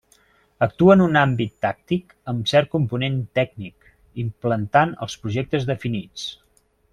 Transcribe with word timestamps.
Actua 0.65 0.93
en 0.97 1.01
un 1.07 1.19
àmbit 1.19 1.51
tàctic 1.65 2.15
amb 2.33 2.49
cert 2.53 2.71
component 2.71 3.19
tècnic, 3.41 3.87
implantant 4.25 4.97
els 5.07 5.19
projectes 5.27 5.69
definits. 5.73 6.27